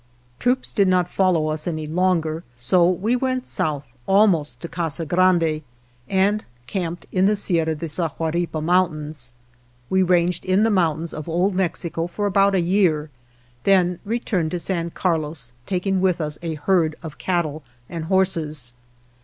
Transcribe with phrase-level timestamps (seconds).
[0.39, 5.61] Troops did not follow us any longer, so we went south almost to Casa Grande
[6.09, 9.33] and camped in the Sierra de Sahuaripa Mountains.
[9.91, 13.11] We ranged in the mountains of Old Mexico for about a year,
[13.63, 18.73] then re turned to San Carlos, taking with us a herd of cattle and horses.